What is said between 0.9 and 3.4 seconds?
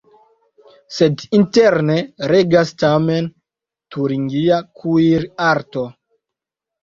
Sed interne regas tamen